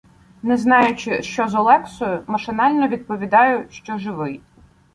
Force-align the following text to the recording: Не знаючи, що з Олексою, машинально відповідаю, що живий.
Не 0.43 0.57
знаючи, 0.57 1.21
що 1.21 1.47
з 1.47 1.55
Олексою, 1.55 2.23
машинально 2.27 2.87
відповідаю, 2.87 3.67
що 3.69 3.97
живий. 3.97 4.41